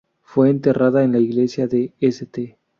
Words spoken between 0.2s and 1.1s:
Fue enterrada